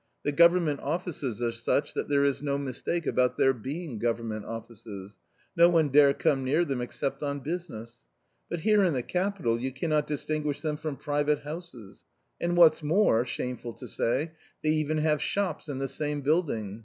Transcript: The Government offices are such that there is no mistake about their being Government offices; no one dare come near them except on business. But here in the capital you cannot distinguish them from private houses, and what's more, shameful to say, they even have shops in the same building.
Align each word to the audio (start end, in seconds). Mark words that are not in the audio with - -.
The 0.23 0.31
Government 0.31 0.79
offices 0.79 1.43
are 1.43 1.51
such 1.51 1.93
that 1.93 2.09
there 2.09 2.25
is 2.25 2.41
no 2.41 2.57
mistake 2.57 3.05
about 3.05 3.37
their 3.37 3.53
being 3.53 3.99
Government 3.99 4.45
offices; 4.45 5.15
no 5.55 5.69
one 5.69 5.89
dare 5.89 6.11
come 6.15 6.43
near 6.43 6.65
them 6.65 6.81
except 6.81 7.21
on 7.21 7.39
business. 7.41 8.01
But 8.49 8.61
here 8.61 8.83
in 8.83 8.93
the 8.93 9.03
capital 9.03 9.59
you 9.59 9.71
cannot 9.71 10.07
distinguish 10.07 10.61
them 10.61 10.75
from 10.77 10.97
private 10.97 11.41
houses, 11.43 12.03
and 12.39 12.57
what's 12.57 12.81
more, 12.81 13.23
shameful 13.27 13.73
to 13.73 13.87
say, 13.87 14.31
they 14.63 14.69
even 14.69 14.97
have 14.97 15.21
shops 15.21 15.69
in 15.69 15.77
the 15.77 15.87
same 15.87 16.21
building. 16.21 16.79